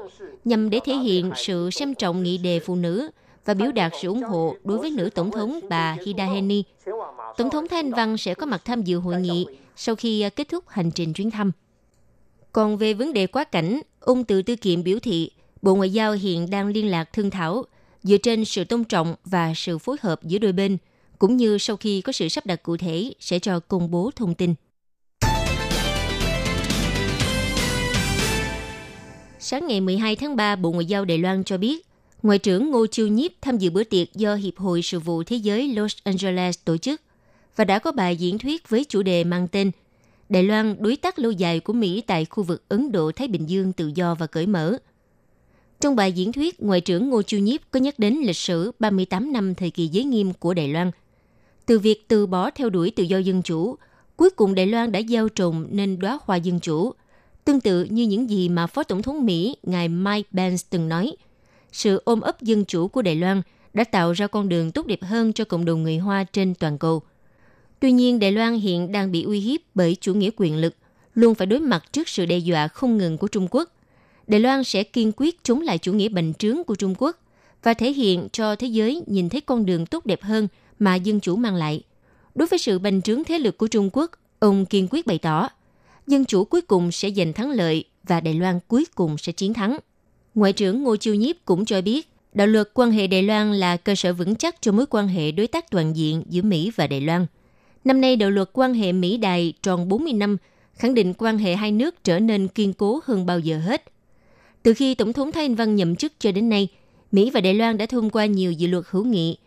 nhằm 0.45 0.69
để 0.69 0.79
thể 0.85 0.93
hiện 0.93 1.31
sự 1.35 1.69
xem 1.69 1.95
trọng 1.95 2.23
nghị 2.23 2.37
đề 2.37 2.59
phụ 2.59 2.75
nữ 2.75 3.09
và 3.45 3.53
biểu 3.53 3.71
đạt 3.71 3.91
sự 4.01 4.07
ủng 4.07 4.23
hộ 4.23 4.55
đối 4.63 4.77
với 4.77 4.91
nữ 4.91 5.09
tổng 5.09 5.31
thống 5.31 5.59
bà 5.69 5.97
Hidaheni. 6.05 6.63
Tổng 7.37 7.49
thống 7.49 7.67
Thanh 7.67 7.91
Văn 7.91 8.17
sẽ 8.17 8.33
có 8.33 8.45
mặt 8.45 8.61
tham 8.65 8.81
dự 8.81 8.97
hội 8.97 9.21
nghị 9.21 9.45
sau 9.75 9.95
khi 9.95 10.21
à, 10.21 10.29
kết 10.29 10.49
thúc 10.49 10.69
hành 10.69 10.91
trình 10.91 11.13
chuyến 11.13 11.31
thăm. 11.31 11.51
Còn 12.51 12.77
về 12.77 12.93
vấn 12.93 13.13
đề 13.13 13.27
quá 13.27 13.43
cảnh, 13.43 13.81
ông 13.99 14.23
Từ 14.23 14.41
Tư 14.41 14.55
Kiệm 14.55 14.83
biểu 14.83 14.99
thị 14.99 15.31
Bộ 15.61 15.75
Ngoại 15.75 15.89
giao 15.89 16.13
hiện 16.13 16.49
đang 16.49 16.67
liên 16.67 16.91
lạc 16.91 17.13
thương 17.13 17.29
thảo 17.29 17.63
dựa 18.03 18.17
trên 18.17 18.45
sự 18.45 18.63
tôn 18.63 18.83
trọng 18.83 19.15
và 19.25 19.53
sự 19.55 19.77
phối 19.77 19.97
hợp 20.01 20.23
giữa 20.23 20.37
đôi 20.37 20.51
bên, 20.51 20.77
cũng 21.23 21.37
như 21.37 21.57
sau 21.57 21.77
khi 21.77 22.01
có 22.01 22.11
sự 22.11 22.29
sắp 22.29 22.45
đặt 22.45 22.63
cụ 22.63 22.77
thể 22.77 23.13
sẽ 23.19 23.39
cho 23.39 23.59
công 23.59 23.91
bố 23.91 24.11
thông 24.15 24.35
tin. 24.35 24.53
Sáng 29.39 29.67
ngày 29.67 29.81
12 29.81 30.15
tháng 30.15 30.35
3, 30.35 30.55
Bộ 30.55 30.71
Ngoại 30.71 30.85
giao 30.85 31.05
Đài 31.05 31.17
Loan 31.17 31.43
cho 31.43 31.57
biết, 31.57 31.87
Ngoại 32.23 32.37
trưởng 32.37 32.71
Ngô 32.71 32.87
Chiêu 32.87 33.07
Nhiếp 33.07 33.31
tham 33.41 33.57
dự 33.57 33.69
bữa 33.69 33.83
tiệc 33.83 34.13
do 34.13 34.35
Hiệp 34.35 34.57
hội 34.57 34.81
Sự 34.81 34.99
vụ 34.99 35.23
Thế 35.23 35.35
giới 35.35 35.67
Los 35.67 35.97
Angeles 36.03 36.59
tổ 36.65 36.77
chức 36.77 37.01
và 37.55 37.65
đã 37.65 37.79
có 37.79 37.91
bài 37.91 38.15
diễn 38.15 38.37
thuyết 38.37 38.69
với 38.69 38.85
chủ 38.89 39.01
đề 39.01 39.23
mang 39.23 39.47
tên 39.47 39.71
Đài 40.29 40.43
Loan 40.43 40.75
đối 40.79 40.95
tác 40.95 41.19
lâu 41.19 41.31
dài 41.31 41.59
của 41.59 41.73
Mỹ 41.73 42.03
tại 42.07 42.25
khu 42.25 42.43
vực 42.43 42.63
Ấn 42.69 42.91
Độ-Thái 42.91 43.27
Bình 43.27 43.49
Dương 43.49 43.73
tự 43.73 43.91
do 43.95 44.15
và 44.15 44.27
cởi 44.27 44.47
mở. 44.47 44.77
Trong 45.81 45.95
bài 45.95 46.11
diễn 46.11 46.31
thuyết, 46.31 46.61
Ngoại 46.61 46.81
trưởng 46.81 47.09
Ngô 47.09 47.21
Chiêu 47.21 47.39
Nhiếp 47.39 47.59
có 47.71 47.79
nhắc 47.79 47.99
đến 47.99 48.17
lịch 48.23 48.37
sử 48.37 48.71
38 48.79 49.33
năm 49.33 49.55
thời 49.55 49.69
kỳ 49.69 49.87
giới 49.87 50.03
nghiêm 50.03 50.33
của 50.33 50.53
Đài 50.53 50.67
Loan. 50.67 50.91
Từ 51.65 51.79
việc 51.79 52.07
từ 52.07 52.27
bỏ 52.27 52.51
theo 52.51 52.69
đuổi 52.69 52.91
tự 52.91 53.03
do 53.03 53.17
dân 53.17 53.41
chủ, 53.41 53.75
cuối 54.15 54.29
cùng 54.29 54.55
Đài 54.55 54.67
Loan 54.67 54.91
đã 54.91 55.01
gieo 55.09 55.29
trồng 55.29 55.67
nên 55.69 55.99
đóa 55.99 56.19
hoa 56.25 56.35
dân 56.35 56.59
chủ– 56.59 56.93
Tương 57.45 57.61
tự 57.61 57.83
như 57.83 58.03
những 58.03 58.29
gì 58.29 58.49
mà 58.49 58.67
Phó 58.67 58.83
Tổng 58.83 59.01
thống 59.01 59.25
Mỹ 59.25 59.55
ngài 59.63 59.87
Mike 59.87 60.29
Pence 60.33 60.63
từng 60.69 60.89
nói, 60.89 61.15
sự 61.71 62.01
ôm 62.05 62.21
ấp 62.21 62.41
dân 62.41 62.65
chủ 62.65 62.87
của 62.87 63.01
Đài 63.01 63.15
Loan 63.15 63.41
đã 63.73 63.83
tạo 63.83 64.11
ra 64.11 64.27
con 64.27 64.49
đường 64.49 64.71
tốt 64.71 64.87
đẹp 64.87 65.03
hơn 65.03 65.33
cho 65.33 65.45
cộng 65.45 65.65
đồng 65.65 65.83
người 65.83 65.97
Hoa 65.97 66.23
trên 66.23 66.55
toàn 66.55 66.77
cầu. 66.77 67.01
Tuy 67.79 67.91
nhiên, 67.91 68.19
Đài 68.19 68.31
Loan 68.31 68.53
hiện 68.53 68.91
đang 68.91 69.11
bị 69.11 69.23
uy 69.23 69.39
hiếp 69.39 69.59
bởi 69.75 69.97
chủ 70.01 70.13
nghĩa 70.13 70.29
quyền 70.35 70.57
lực, 70.57 70.75
luôn 71.15 71.35
phải 71.35 71.47
đối 71.47 71.59
mặt 71.59 71.83
trước 71.93 72.09
sự 72.09 72.25
đe 72.25 72.37
dọa 72.37 72.67
không 72.67 72.97
ngừng 72.97 73.17
của 73.17 73.27
Trung 73.27 73.47
Quốc. 73.51 73.69
Đài 74.27 74.39
Loan 74.39 74.63
sẽ 74.63 74.83
kiên 74.83 75.11
quyết 75.17 75.43
chống 75.43 75.61
lại 75.61 75.77
chủ 75.77 75.93
nghĩa 75.93 76.09
bành 76.09 76.33
trướng 76.33 76.63
của 76.63 76.75
Trung 76.75 76.95
Quốc 76.97 77.19
và 77.63 77.73
thể 77.73 77.91
hiện 77.91 78.27
cho 78.31 78.55
thế 78.55 78.67
giới 78.67 79.03
nhìn 79.07 79.29
thấy 79.29 79.41
con 79.41 79.65
đường 79.65 79.85
tốt 79.85 80.05
đẹp 80.05 80.21
hơn 80.21 80.47
mà 80.83 80.95
dân 80.95 81.19
chủ 81.19 81.35
mang 81.35 81.55
lại. 81.55 81.81
Đối 82.35 82.47
với 82.47 82.59
sự 82.59 82.79
bành 82.79 83.01
trướng 83.01 83.23
thế 83.23 83.39
lực 83.39 83.57
của 83.57 83.67
Trung 83.67 83.89
Quốc, 83.93 84.11
ông 84.39 84.65
kiên 84.65 84.87
quyết 84.91 85.05
bày 85.05 85.17
tỏ– 85.17 85.49
dân 86.07 86.25
chủ 86.25 86.45
cuối 86.45 86.61
cùng 86.61 86.91
sẽ 86.91 87.09
giành 87.11 87.33
thắng 87.33 87.51
lợi 87.51 87.83
và 88.07 88.19
Đài 88.19 88.33
Loan 88.33 88.59
cuối 88.67 88.85
cùng 88.95 89.17
sẽ 89.17 89.31
chiến 89.31 89.53
thắng. 89.53 89.77
Ngoại 90.35 90.53
trưởng 90.53 90.83
Ngô 90.83 90.95
Chiêu 90.95 91.15
Nhiếp 91.15 91.35
cũng 91.45 91.65
cho 91.65 91.81
biết, 91.81 92.09
đạo 92.33 92.47
luật 92.47 92.69
quan 92.73 92.91
hệ 92.91 93.07
Đài 93.07 93.23
Loan 93.23 93.53
là 93.53 93.77
cơ 93.77 93.95
sở 93.95 94.13
vững 94.13 94.35
chắc 94.35 94.61
cho 94.61 94.71
mối 94.71 94.85
quan 94.89 95.07
hệ 95.07 95.31
đối 95.31 95.47
tác 95.47 95.71
toàn 95.71 95.95
diện 95.95 96.23
giữa 96.29 96.41
Mỹ 96.41 96.71
và 96.75 96.87
Đài 96.87 97.01
Loan. 97.01 97.25
Năm 97.85 98.01
nay, 98.01 98.15
đạo 98.15 98.29
luật 98.29 98.49
quan 98.53 98.73
hệ 98.73 98.91
Mỹ-Đài 98.91 99.53
tròn 99.63 99.89
40 99.89 100.13
năm, 100.13 100.37
khẳng 100.73 100.93
định 100.93 101.13
quan 101.17 101.37
hệ 101.37 101.55
hai 101.55 101.71
nước 101.71 102.03
trở 102.03 102.19
nên 102.19 102.47
kiên 102.47 102.73
cố 102.73 102.99
hơn 103.05 103.25
bao 103.25 103.39
giờ 103.39 103.59
hết. 103.59 103.83
Từ 104.63 104.73
khi 104.73 104.95
Tổng 104.95 105.13
thống 105.13 105.31
Thái 105.31 105.43
Anh 105.45 105.55
Văn 105.55 105.75
nhậm 105.75 105.95
chức 105.95 106.13
cho 106.19 106.31
đến 106.31 106.49
nay, 106.49 106.67
Mỹ 107.11 107.29
và 107.29 107.41
Đài 107.41 107.53
Loan 107.53 107.77
đã 107.77 107.85
thông 107.85 108.09
qua 108.09 108.25
nhiều 108.25 108.51
dự 108.51 108.67
luật 108.67 108.85
hữu 108.89 109.05
nghị. 109.05 109.37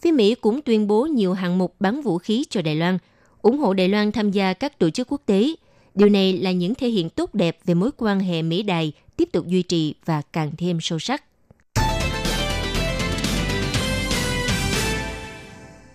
Phía 0.00 0.12
Mỹ 0.12 0.34
cũng 0.34 0.62
tuyên 0.62 0.86
bố 0.86 1.06
nhiều 1.06 1.32
hạng 1.32 1.58
mục 1.58 1.74
bán 1.80 2.02
vũ 2.02 2.18
khí 2.18 2.44
cho 2.50 2.62
Đài 2.62 2.76
Loan, 2.76 2.98
ủng 3.42 3.58
hộ 3.58 3.74
Đài 3.74 3.88
Loan 3.88 4.12
tham 4.12 4.30
gia 4.30 4.52
các 4.52 4.78
tổ 4.78 4.90
chức 4.90 5.06
quốc 5.10 5.22
tế– 5.26 5.54
Điều 5.94 6.08
này 6.08 6.32
là 6.32 6.52
những 6.52 6.74
thể 6.74 6.88
hiện 6.88 7.10
tốt 7.10 7.34
đẹp 7.34 7.58
về 7.64 7.74
mối 7.74 7.90
quan 7.96 8.20
hệ 8.20 8.42
Mỹ 8.42 8.62
Đài 8.62 8.92
tiếp 9.16 9.28
tục 9.32 9.46
duy 9.46 9.62
trì 9.62 9.94
và 10.04 10.22
càng 10.32 10.50
thêm 10.58 10.78
sâu 10.80 10.98
sắc. 10.98 11.24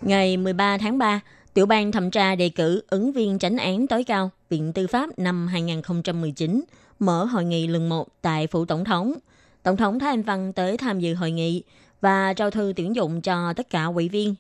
Ngày 0.02 0.38
13 0.38 0.78
tháng 0.78 0.98
3, 0.98 1.20
Tiểu 1.54 1.66
ban 1.66 1.92
thẩm 1.92 2.12
tra 2.12 2.36
đề 2.36 2.50
cử 2.50 2.82
ứng 2.90 3.12
viên 3.12 3.40
tránh 3.40 3.58
án 3.58 3.88
tối 3.88 4.04
cao 4.04 4.30
Viện 4.50 4.74
Tư 4.74 4.88
pháp 4.88 5.20
năm 5.20 5.48
2019 5.48 6.64
mở 7.00 7.24
hội 7.24 7.44
nghị 7.44 7.68
lần 7.68 7.90
một 7.90 8.08
tại 8.22 8.48
phủ 8.48 8.66
tổng 8.66 8.84
thống. 8.84 9.14
Tổng 9.64 9.78
thống 9.78 10.00
Thái 10.00 10.10
Anh 10.10 10.22
Văn 10.22 10.54
tới 10.54 10.78
tham 10.78 11.00
dự 11.00 11.14
hội 11.14 11.32
nghị 11.32 11.64
và 12.02 12.34
trao 12.34 12.52
thư 12.52 12.74
tuyển 12.76 12.96
dụng 12.96 13.22
cho 13.22 13.54
tất 13.54 13.70
cả 13.70 13.86
ủy 13.86 14.10
viên. 14.10 14.36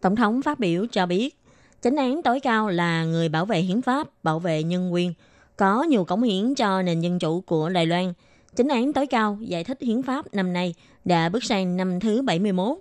Tổng 0.00 0.16
thống 0.16 0.42
phát 0.42 0.58
biểu 0.58 0.86
cho 0.92 1.06
biết, 1.06 1.36
chánh 1.80 1.96
án 1.96 2.22
tối 2.22 2.40
cao 2.40 2.68
là 2.68 3.04
người 3.04 3.28
bảo 3.28 3.44
vệ 3.44 3.60
hiến 3.60 3.82
pháp, 3.82 4.08
bảo 4.22 4.38
vệ 4.38 4.62
nhân 4.62 4.92
quyền, 4.92 5.14
có 5.56 5.82
nhiều 5.82 6.04
cống 6.04 6.22
hiến 6.22 6.54
cho 6.54 6.82
nền 6.82 7.00
dân 7.00 7.18
chủ 7.18 7.40
của 7.40 7.68
Đài 7.68 7.86
Loan. 7.86 8.12
Chánh 8.54 8.68
án 8.68 8.92
tối 8.92 9.06
cao 9.06 9.38
giải 9.40 9.64
thích 9.64 9.78
hiến 9.80 10.02
pháp 10.02 10.34
năm 10.34 10.52
nay 10.52 10.74
đã 11.04 11.28
bước 11.28 11.44
sang 11.44 11.76
năm 11.76 12.00
thứ 12.00 12.22
71. 12.22 12.78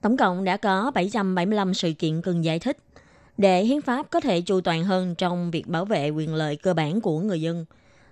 Tổng 0.00 0.16
cộng 0.16 0.44
đã 0.44 0.56
có 0.56 0.90
775 0.94 1.74
sự 1.74 1.92
kiện 1.92 2.22
cần 2.22 2.44
giải 2.44 2.58
thích 2.58 2.76
để 3.38 3.64
hiến 3.64 3.82
pháp 3.82 4.10
có 4.10 4.20
thể 4.20 4.40
chu 4.40 4.60
toàn 4.60 4.84
hơn 4.84 5.14
trong 5.14 5.50
việc 5.50 5.66
bảo 5.66 5.84
vệ 5.84 6.10
quyền 6.10 6.34
lợi 6.34 6.56
cơ 6.56 6.74
bản 6.74 7.00
của 7.00 7.20
người 7.20 7.40
dân. 7.40 7.64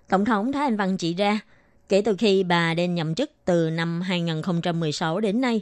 Tổng 0.08 0.24
thống 0.24 0.52
Thái 0.52 0.64
Anh 0.64 0.76
Văn 0.76 0.96
chỉ 0.96 1.14
ra, 1.14 1.40
kể 1.88 2.02
từ 2.04 2.16
khi 2.18 2.42
bà 2.42 2.74
đến 2.74 2.94
nhậm 2.94 3.14
chức 3.14 3.30
từ 3.44 3.70
năm 3.70 4.00
2016 4.00 5.20
đến 5.20 5.40
nay, 5.40 5.60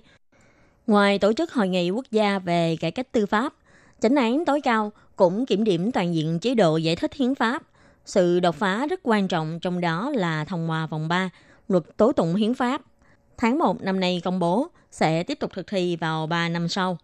ngoài 0.87 1.18
tổ 1.18 1.33
chức 1.33 1.52
hội 1.52 1.68
nghị 1.68 1.90
quốc 1.90 2.06
gia 2.11 2.38
về 2.38 2.76
cải 2.80 2.90
cách 2.90 3.12
tư 3.12 3.26
pháp, 3.26 3.54
chánh 4.00 4.16
án 4.16 4.45
tối 4.45 4.61
cao 4.61 4.92
cũng 5.16 5.47
kiểm 5.47 5.64
điểm 5.64 5.92
toàn 5.92 6.14
diện 6.14 6.38
chế 6.38 6.54
độ 6.54 6.76
giải 6.76 6.97
thích 6.97 7.14
hiến 7.14 7.35
pháp. 7.35 7.62
Sự 8.04 8.40
đột 8.40 8.54
phá 8.54 8.87
rất 8.90 9.00
quan 9.02 9.28
trọng 9.28 9.61
trong 9.61 9.80
đó 9.80 10.11
là 10.14 10.45
thông 10.45 10.71
qua 10.71 10.87
vòng 10.87 11.09
3, 11.09 11.30
luật 11.68 11.97
tố 11.97 12.12
tụng 12.12 12.35
hiến 12.35 12.54
pháp. 12.54 12.83
Tháng 13.37 13.59
1 13.59 13.83
năm 13.83 14.00
nay 14.00 14.21
công 14.25 14.38
bố 14.38 14.68
sẽ 14.90 15.23
tiếp 15.23 15.38
tục 15.40 15.50
thực 15.54 15.66
thi 15.66 15.97
vào 15.97 16.26
3 16.26 16.49
năm 16.49 16.68
sau. 16.68 16.99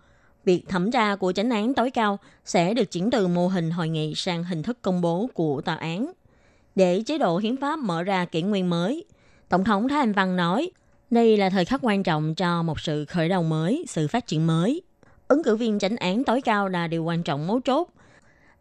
Việc 0.44 0.68
thẩm 0.68 0.90
tra 0.90 1.16
của 1.16 1.32
chánh 1.32 1.50
án 1.50 1.74
tối 1.74 1.90
cao 1.90 2.18
sẽ 2.44 2.74
được 2.74 2.90
chuyển 2.90 3.10
từ 3.10 3.26
mô 3.26 3.48
hình 3.48 3.70
hội 3.70 3.88
nghị 3.88 4.14
sang 4.14 4.44
hình 4.44 4.62
thức 4.62 4.78
công 4.82 5.00
bố 5.00 5.28
của 5.34 5.60
tòa 5.60 5.74
án. 5.74 6.12
Để 6.74 7.02
chế 7.06 7.18
độ 7.18 7.38
hiến 7.38 7.56
pháp 7.56 7.78
mở 7.78 8.02
ra 8.02 8.24
kỷ 8.24 8.42
nguyên 8.42 8.70
mới, 8.70 9.04
Tổng 9.48 9.64
thống 9.64 9.88
Thái 9.88 9.98
Anh 9.98 10.12
Văn 10.12 10.36
nói, 10.36 10.70
đây 11.10 11.36
là 11.36 11.50
thời 11.50 11.64
khắc 11.64 11.80
quan 11.82 12.02
trọng 12.02 12.34
cho 12.34 12.62
một 12.62 12.80
sự 12.80 13.04
khởi 13.04 13.28
đầu 13.28 13.42
mới, 13.42 13.84
sự 13.88 14.08
phát 14.08 14.26
triển 14.26 14.46
mới. 14.46 14.82
Ứng 15.28 15.42
cử 15.42 15.56
viên 15.56 15.78
chánh 15.78 15.96
án 15.96 16.24
tối 16.24 16.40
cao 16.40 16.68
là 16.68 16.86
điều 16.86 17.04
quan 17.04 17.22
trọng 17.22 17.46
mấu 17.46 17.60
chốt. 17.60 17.88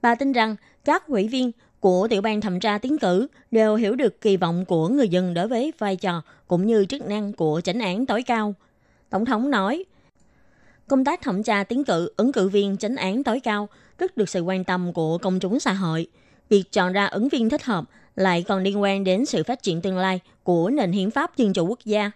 Bà 0.02 0.16
tin 0.16 0.32
rằng 0.32 0.56
các 0.86 1.08
ủy 1.08 1.28
viên 1.28 1.52
của 1.80 2.08
tiểu 2.08 2.22
ban 2.22 2.42
thẩm 2.42 2.60
tra 2.60 2.78
tiến 2.78 2.98
cử 2.98 3.28
đều 3.52 3.76
hiểu 3.76 3.96
được 3.96 4.22
kỳ 4.22 4.38
vọng 4.38 4.66
của 4.66 4.88
người 4.88 5.10
dân 5.10 5.34
đối 5.34 5.48
với 5.48 5.74
vai 5.78 5.96
trò 5.96 6.22
cũng 6.48 6.66
như 6.66 6.86
chức 6.86 7.08
năng 7.08 7.34
của 7.34 7.62
chánh 7.64 7.80
án 7.80 8.06
tối 8.06 8.24
cao. 8.24 8.54
Tổng 9.10 9.26
thống 9.26 9.52
nói, 9.52 9.86
công 10.88 11.06
tác 11.06 11.22
thẩm 11.22 11.44
tra 11.44 11.64
tiến 11.64 11.84
cử 11.84 12.14
ứng 12.18 12.32
cử 12.32 12.50
viên 12.50 12.78
chánh 12.78 12.96
án 12.96 13.24
tối 13.24 13.40
cao 13.40 13.70
rất 13.98 14.18
được 14.18 14.30
sự 14.30 14.42
quan 14.42 14.64
tâm 14.64 14.94
của 14.94 15.18
công 15.18 15.40
chúng 15.40 15.60
xã 15.60 15.74
hội. 15.74 16.08
Việc 16.50 16.72
chọn 16.72 16.94
ra 16.94 17.06
ứng 17.06 17.30
viên 17.30 17.50
thích 17.50 17.64
hợp 17.64 17.86
lại 18.16 18.44
còn 18.48 18.64
liên 18.64 18.82
quan 18.82 19.04
đến 19.04 19.26
sự 19.26 19.44
phát 19.44 19.64
triển 19.64 19.82
tương 19.82 19.98
lai 19.98 20.20
của 20.44 20.70
nền 20.70 20.92
hiến 20.92 21.12
pháp 21.12 21.38
dân 21.38 21.54
chủ 21.54 21.68
quốc 21.68 21.80
gia. 21.86 22.12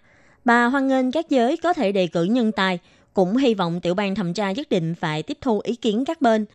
Bà 0.46 0.66
hoan 0.66 0.88
nghênh 0.88 1.12
các 1.12 1.30
giới 1.30 1.58
có 1.58 1.74
thể 1.74 1.92
đề 1.92 2.08
cử 2.08 2.24
nhân 2.24 2.52
tài, 2.52 2.80
cũng 3.14 3.38
hy 3.38 3.54
vọng 3.54 3.82
tiểu 3.82 3.94
ban 3.94 4.16
thẩm 4.16 4.34
tra 4.34 4.52
nhất 4.52 4.70
định 4.70 4.96
phải 4.96 5.24
tiếp 5.24 5.38
thu 5.42 5.62
ý 5.64 5.76
kiến 5.76 6.06
các 6.06 6.22
bên 6.22 6.46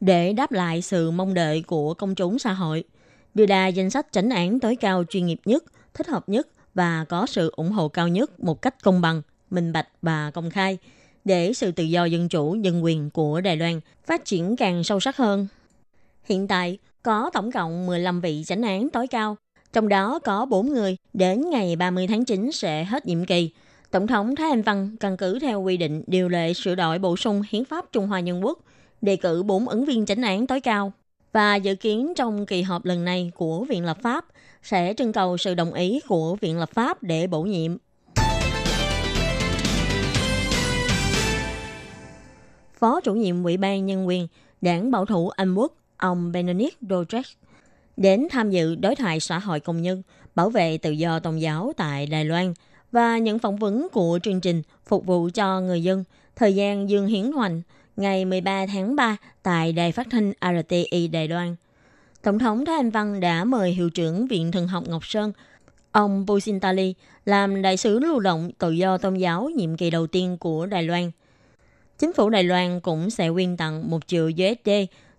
để 0.00 0.32
đáp 0.32 0.52
lại 0.52 0.82
sự 0.82 1.10
mong 1.10 1.34
đợi 1.34 1.62
của 1.62 1.94
công 1.94 2.14
chúng 2.14 2.38
xã 2.38 2.52
hội, 2.52 2.84
đưa 3.34 3.46
ra 3.46 3.66
danh 3.66 3.90
sách 3.90 4.12
tránh 4.12 4.28
án 4.28 4.60
tối 4.60 4.76
cao 4.76 5.04
chuyên 5.10 5.26
nghiệp 5.26 5.40
nhất, 5.44 5.64
thích 5.94 6.08
hợp 6.08 6.28
nhất 6.28 6.48
và 6.74 7.04
có 7.08 7.26
sự 7.26 7.52
ủng 7.56 7.70
hộ 7.70 7.88
cao 7.88 8.08
nhất 8.08 8.40
một 8.40 8.62
cách 8.62 8.82
công 8.82 9.00
bằng, 9.00 9.22
minh 9.50 9.72
bạch 9.72 9.88
và 10.02 10.30
công 10.30 10.50
khai– 10.50 10.78
để 11.24 11.52
sự 11.52 11.72
tự 11.72 11.84
do 11.84 12.04
dân 12.04 12.28
chủ, 12.28 12.54
dân 12.54 12.84
quyền 12.84 13.10
của 13.10 13.40
Đài 13.40 13.56
Loan 13.56 13.80
phát 14.06 14.24
triển 14.24 14.56
càng 14.56 14.84
sâu 14.84 15.00
sắc 15.00 15.16
hơn. 15.16 15.46
Hiện 16.24 16.48
tại, 16.48 16.78
có 17.02 17.30
tổng 17.32 17.52
cộng 17.52 17.86
15 17.86 18.20
vị 18.20 18.44
chánh 18.46 18.62
án 18.62 18.90
tối 18.90 19.06
cao, 19.06 19.36
trong 19.72 19.88
đó 19.88 20.18
có 20.18 20.46
4 20.46 20.68
người 20.68 20.96
đến 21.12 21.50
ngày 21.50 21.76
30 21.76 22.06
tháng 22.06 22.24
9 22.24 22.52
sẽ 22.52 22.84
hết 22.84 23.06
nhiệm 23.06 23.24
kỳ. 23.24 23.50
Tổng 23.90 24.06
thống 24.06 24.36
Thái 24.36 24.50
Anh 24.50 24.62
Văn 24.62 24.96
căn 25.00 25.16
cứ 25.16 25.38
theo 25.38 25.62
quy 25.62 25.76
định 25.76 26.02
điều 26.06 26.28
lệ 26.28 26.54
sửa 26.54 26.74
đổi 26.74 26.98
bổ 26.98 27.16
sung 27.16 27.42
hiến 27.50 27.64
pháp 27.64 27.92
Trung 27.92 28.06
Hoa 28.06 28.20
Nhân 28.20 28.44
Quốc, 28.44 28.58
đề 29.00 29.16
cử 29.16 29.42
4 29.42 29.68
ứng 29.68 29.84
viên 29.84 30.06
chánh 30.06 30.22
án 30.22 30.46
tối 30.46 30.60
cao. 30.60 30.92
Và 31.32 31.56
dự 31.56 31.74
kiến 31.74 32.12
trong 32.16 32.46
kỳ 32.46 32.62
họp 32.62 32.84
lần 32.84 33.04
này 33.04 33.30
của 33.34 33.64
Viện 33.64 33.84
Lập 33.84 33.98
pháp 34.02 34.24
sẽ 34.62 34.94
trưng 34.94 35.12
cầu 35.12 35.36
sự 35.36 35.54
đồng 35.54 35.72
ý 35.72 36.00
của 36.08 36.36
Viện 36.40 36.58
Lập 36.58 36.70
pháp 36.74 37.02
để 37.02 37.26
bổ 37.26 37.42
nhiệm 37.42 37.76
Phó 42.78 43.00
chủ 43.00 43.14
nhiệm 43.14 43.44
Ủy 43.44 43.56
ban 43.56 43.86
Nhân 43.86 44.06
quyền 44.06 44.28
đảng 44.60 44.90
bảo 44.90 45.04
thủ 45.04 45.28
Anh 45.28 45.54
Quốc, 45.54 45.72
ông 46.00 46.32
Benedict 46.32 46.76
Dodrek 46.90 47.26
đến 47.96 48.26
tham 48.30 48.50
dự 48.50 48.74
đối 48.74 48.96
thoại 48.96 49.20
xã 49.20 49.38
hội 49.38 49.60
công 49.60 49.82
nhân 49.82 50.02
bảo 50.34 50.50
vệ 50.50 50.78
tự 50.78 50.90
do 50.90 51.18
tôn 51.18 51.36
giáo 51.36 51.72
tại 51.76 52.06
Đài 52.06 52.24
Loan 52.24 52.54
và 52.92 53.18
những 53.18 53.38
phỏng 53.38 53.56
vấn 53.56 53.88
của 53.92 54.18
chương 54.22 54.40
trình 54.40 54.62
phục 54.86 55.06
vụ 55.06 55.28
cho 55.34 55.60
người 55.60 55.82
dân 55.82 56.04
thời 56.36 56.54
gian 56.54 56.90
Dương 56.90 57.06
Hiến 57.06 57.32
Hoành 57.32 57.62
ngày 57.96 58.24
13 58.24 58.66
tháng 58.66 58.96
3 58.96 59.16
tại 59.42 59.72
Đài 59.72 59.92
Phát 59.92 60.06
thanh 60.10 60.32
RTI 60.40 61.08
Đài 61.08 61.28
Loan. 61.28 61.56
Tổng 62.22 62.38
thống 62.38 62.64
Thái 62.64 62.76
Anh 62.76 62.90
Văn 62.90 63.20
đã 63.20 63.44
mời 63.44 63.70
hiệu 63.70 63.90
trưởng 63.90 64.26
Viện 64.26 64.52
Thần 64.52 64.68
học 64.68 64.84
Ngọc 64.88 65.06
Sơn, 65.06 65.32
ông 65.92 66.26
Pusintali, 66.26 66.94
làm 67.24 67.62
đại 67.62 67.76
sứ 67.76 67.98
lưu 67.98 68.20
động 68.20 68.50
tự 68.58 68.70
do 68.70 68.98
tôn 68.98 69.14
giáo 69.14 69.48
nhiệm 69.56 69.76
kỳ 69.76 69.90
đầu 69.90 70.06
tiên 70.06 70.36
của 70.40 70.66
Đài 70.66 70.82
Loan 70.82 71.10
chính 72.00 72.12
phủ 72.12 72.30
Đài 72.30 72.44
Loan 72.44 72.80
cũng 72.80 73.10
sẽ 73.10 73.30
quyên 73.30 73.56
tặng 73.56 73.90
1 73.90 74.06
triệu 74.06 74.26
USD 74.26 74.70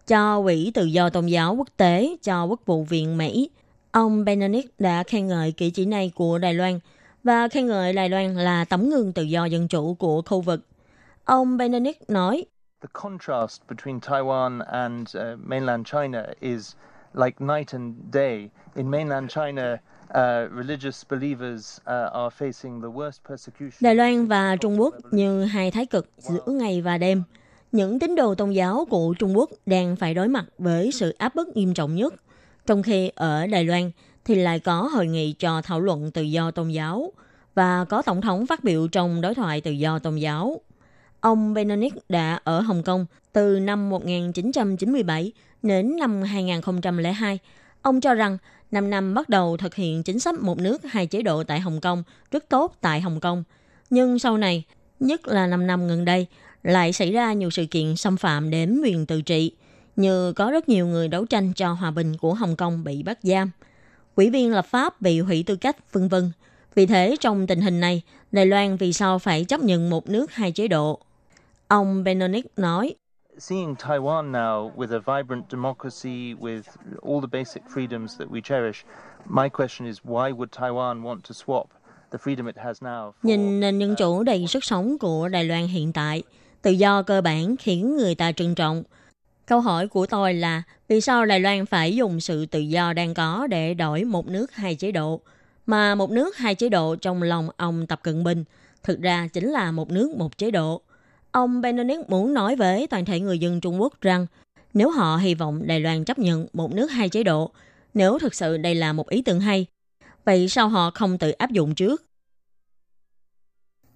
cho 0.08 0.42
Quỹ 0.42 0.72
Tự 0.74 0.86
do 0.86 1.10
Tôn 1.10 1.26
giáo 1.26 1.56
Quốc 1.56 1.68
tế 1.78 2.16
cho 2.24 2.44
Quốc 2.44 2.62
vụ 2.66 2.84
viện 2.84 3.18
Mỹ. 3.18 3.50
Ông 3.92 4.26
Benedict 4.26 4.80
đã 4.80 5.04
khen 5.04 5.28
ngợi 5.28 5.52
kỹ 5.52 5.70
chỉ 5.70 5.86
này 5.86 6.12
của 6.16 6.38
Đài 6.38 6.54
Loan 6.54 6.80
và 7.24 7.48
khen 7.48 7.68
ngợi 7.68 7.94
Đài 7.94 8.10
Loan 8.10 8.36
là 8.36 8.66
tấm 8.66 8.90
gương 8.90 9.14
tự 9.14 9.24
do 9.24 9.46
dân 9.46 9.68
chủ 9.68 9.94
của 9.94 10.22
khu 10.22 10.42
vực. 10.42 10.66
Ông 11.26 11.58
Benedict 11.58 12.10
nói, 12.10 12.46
The 12.82 12.90
contrast 12.94 13.62
between 13.70 14.00
Taiwan 14.00 14.62
and 14.62 15.18
uh, 15.18 15.24
mainland 15.46 15.88
China 15.88 16.24
is 16.40 16.74
like 17.14 17.36
night 17.40 17.72
and 17.72 17.96
day. 18.14 18.50
In 18.76 18.92
mainland 18.92 19.32
China, 19.32 19.78
Uh, 20.12 20.18
uh, 20.18 20.64
Đài 23.82 23.96
Loan 23.96 24.28
và 24.28 24.56
Trung 24.56 24.80
Quốc 24.80 24.96
như 25.12 25.44
hai 25.44 25.72
thái 25.72 25.86
cực 25.86 26.10
giữa 26.18 26.46
ngày 26.48 26.82
và 26.82 26.98
đêm. 26.98 27.24
Những 27.72 28.00
tín 28.00 28.16
đồ 28.16 28.36
tôn 28.36 28.52
giáo 28.52 28.86
của 28.90 29.14
Trung 29.20 29.38
Quốc 29.38 29.50
đang 29.66 29.96
phải 29.96 30.14
đối 30.14 30.28
mặt 30.28 30.46
với 30.58 30.92
sự 30.92 31.16
áp 31.18 31.36
bức 31.36 31.58
nghiêm 31.58 31.74
trọng 31.74 31.96
nhất, 31.96 32.14
trong 32.66 32.84
khi 32.84 33.12
ở 33.16 33.48
Đài 33.48 33.64
Loan 33.64 33.92
thì 34.26 34.36
lại 34.36 34.60
có 34.60 34.82
hội 34.94 35.08
nghị 35.08 35.34
cho 35.40 35.62
thảo 35.62 35.82
luận 35.82 36.12
tự 36.12 36.22
do 36.22 36.52
tôn 36.52 36.70
giáo 36.70 37.12
và 37.56 37.86
có 37.86 38.02
tổng 38.02 38.22
thống 38.22 38.46
phát 38.46 38.64
biểu 38.64 38.88
trong 38.88 39.22
đối 39.22 39.36
thoại 39.36 39.62
tự 39.62 39.72
do 39.72 40.00
tôn 40.00 40.16
giáo. 40.16 40.62
Ông 41.20 41.54
Benedict 41.54 41.98
đã 42.10 42.40
ở 42.44 42.62
Hồng 42.62 42.84
Kông 42.84 43.06
từ 43.34 43.60
năm 43.60 43.90
1997 43.90 45.32
đến 45.64 45.98
năm 45.98 46.22
2002. 46.22 47.40
Ông 47.82 48.02
cho 48.02 48.14
rằng 48.14 48.38
5 48.72 48.90
năm 48.90 49.14
bắt 49.14 49.30
đầu 49.30 49.58
thực 49.58 49.76
hiện 49.76 50.04
chính 50.04 50.20
sách 50.20 50.36
một 50.40 50.58
nước 50.58 50.82
hai 50.84 51.08
chế 51.08 51.22
độ 51.22 51.44
tại 51.44 51.60
Hồng 51.60 51.82
Kông 51.82 52.04
rất 52.32 52.50
tốt 52.50 52.76
tại 52.82 53.02
Hồng 53.02 53.20
Kông. 53.20 53.44
Nhưng 53.90 54.20
sau 54.20 54.38
này, 54.38 54.64
nhất 55.00 55.28
là 55.28 55.48
5 55.48 55.68
năm 55.68 55.88
gần 55.88 56.06
đây, 56.06 56.28
lại 56.64 56.94
xảy 56.94 57.12
ra 57.12 57.34
nhiều 57.34 57.50
sự 57.50 57.66
kiện 57.66 57.96
xâm 57.96 58.18
phạm 58.18 58.50
đến 58.50 58.82
quyền 58.84 59.06
tự 59.06 59.22
trị, 59.22 59.52
như 59.96 60.34
có 60.34 60.52
rất 60.52 60.70
nhiều 60.70 60.88
người 60.88 61.08
đấu 61.08 61.26
tranh 61.26 61.54
cho 61.54 61.74
hòa 61.74 61.92
bình 61.92 62.18
của 62.18 62.34
Hồng 62.34 62.56
Kông 62.56 62.84
bị 62.84 63.04
bắt 63.04 63.20
giam. 63.22 63.52
Quỹ 64.16 64.30
viên 64.30 64.52
lập 64.52 64.66
pháp 64.66 65.02
bị 65.02 65.20
hủy 65.20 65.44
tư 65.48 65.56
cách, 65.56 65.94
vân 65.94 66.08
vân. 66.08 66.32
Vì 66.76 66.86
thế, 66.86 67.16
trong 67.20 67.48
tình 67.48 67.62
hình 67.62 67.80
này, 67.80 68.02
Đài 68.32 68.46
Loan 68.46 68.78
vì 68.78 68.94
sao 68.94 69.20
phải 69.20 69.44
chấp 69.44 69.62
nhận 69.62 69.90
một 69.90 70.10
nước 70.10 70.32
hai 70.32 70.52
chế 70.52 70.68
độ? 70.68 71.00
Ông 71.68 72.04
Benedict 72.04 72.48
nói, 72.58 72.96
seeing 73.40 73.76
Taiwan 73.76 74.32
now 74.32 74.72
with 74.76 74.92
a 74.92 75.00
vibrant 75.00 75.44
democracy, 75.50 76.36
with 76.40 76.64
all 77.02 77.22
the 77.22 77.30
basic 77.32 77.64
freedoms 77.74 78.18
that 78.20 78.30
we 78.30 78.42
cherish, 78.42 78.86
my 79.26 79.50
question 79.50 79.88
is 79.88 79.98
why 80.04 80.32
would 80.32 80.50
Taiwan 80.52 81.02
want 81.02 81.22
to 81.22 81.34
swap 81.34 81.66
the 82.12 82.18
freedom 82.18 82.46
it 82.46 82.58
has 82.58 82.84
now? 82.84 83.12
Nhìn 83.24 83.60
nền 83.60 83.80
dân 83.80 83.96
chủ 83.96 84.24
đầy 84.24 84.48
sức 84.48 84.64
sống 84.64 84.98
của 84.98 85.28
Đài 85.28 85.44
Loan 85.44 85.68
hiện 85.68 85.94
tại, 85.94 86.24
tự 86.62 86.72
do 86.72 87.02
cơ 87.02 87.22
bản 87.22 87.56
khiến 87.58 87.98
người 87.98 88.16
ta 88.16 88.32
trân 88.32 88.56
trọng. 88.56 88.84
Câu 89.46 89.62
hỏi 89.62 89.88
của 89.88 90.06
tôi 90.06 90.34
là 90.34 90.64
vì 90.88 91.02
sao 91.02 91.26
Đài 91.26 91.40
Loan 91.40 91.66
phải 91.66 91.96
dùng 91.96 92.20
sự 92.20 92.46
tự 92.46 92.60
do 92.60 92.94
đang 92.94 93.14
có 93.14 93.48
để 93.48 93.74
đổi 93.74 94.04
một 94.04 94.28
nước 94.28 94.54
hai 94.54 94.76
chế 94.76 94.92
độ? 94.92 95.22
Mà 95.66 95.96
một 95.96 96.12
nước 96.12 96.38
hai 96.38 96.56
chế 96.56 96.70
độ 96.70 96.96
trong 96.96 97.24
lòng 97.24 97.50
ông 97.58 97.88
Tập 97.88 98.00
Cận 98.04 98.24
Bình 98.24 98.44
thực 98.84 99.02
ra 99.02 99.28
chính 99.34 99.50
là 99.50 99.72
một 99.72 99.92
nước 99.92 100.16
một 100.18 100.38
chế 100.38 100.52
độ. 100.52 100.82
Ông 101.32 101.62
Benedict 101.62 102.10
muốn 102.10 102.34
nói 102.34 102.56
với 102.56 102.88
toàn 102.88 103.06
thể 103.06 103.20
người 103.20 103.40
dân 103.40 103.62
Trung 103.62 103.82
Quốc 103.82 104.02
rằng 104.02 104.26
nếu 104.74 104.90
họ 104.90 105.18
hy 105.18 105.36
vọng 105.36 105.68
Đài 105.68 105.80
Loan 105.80 106.06
chấp 106.06 106.20
nhận 106.20 106.48
một 106.54 106.74
nước 106.74 106.92
hai 106.92 107.10
chế 107.10 107.24
độ, 107.24 107.52
nếu 107.94 108.20
thực 108.20 108.36
sự 108.36 108.58
đây 108.58 108.76
là 108.76 108.94
một 108.94 109.10
ý 109.10 109.22
tưởng 109.22 109.40
hay, 109.40 109.66
vậy 110.26 110.50
sao 110.50 110.70
họ 110.70 110.92
không 110.92 111.18
tự 111.18 111.32
áp 111.32 111.52
dụng 111.52 111.76
trước? 111.76 112.04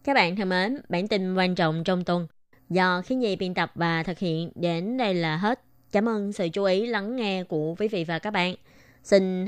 Các 0.04 0.14
bạn 0.14 0.36
thân 0.36 0.50
mến, 0.50 0.78
bản 0.90 1.08
tin 1.08 1.36
quan 1.36 1.56
trọng 1.56 1.84
trong 1.84 2.04
tuần 2.04 2.28
do 2.70 3.02
khi 3.06 3.16
nhi 3.16 3.36
biên 3.36 3.54
tập 3.54 3.72
và 3.76 4.04
thực 4.04 4.20
hiện 4.20 4.52
đến 4.56 4.98
đây 4.98 5.14
là 5.14 5.38
hết. 5.38 5.60
Cảm 5.92 6.10
ơn 6.10 6.34
sự 6.34 6.50
chú 6.50 6.64
ý 6.64 6.86
lắng 6.86 7.16
nghe 7.16 7.44
của 7.44 7.76
quý 7.80 7.88
vị 7.88 8.04
và 8.04 8.20
các 8.20 8.32
bạn. 8.32 8.56
Xin 9.04 9.44